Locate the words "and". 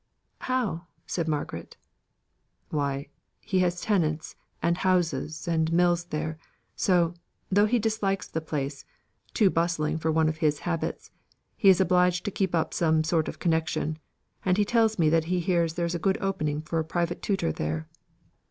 4.59-4.79, 5.47-5.71, 14.43-14.57